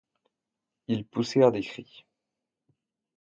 Ils 0.87 1.05
poussèrent 1.05 1.51
des 1.51 1.61
cris. 1.61 2.07